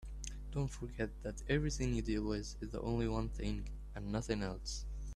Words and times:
Don't 0.51 0.67
forget 0.67 1.11
that 1.21 1.43
everything 1.47 1.93
you 1.93 2.01
deal 2.01 2.23
with 2.27 2.55
is 2.59 2.73
only 2.73 3.07
one 3.07 3.29
thing 3.29 3.69
and 3.93 4.11
nothing 4.11 4.41
else. 4.41 4.83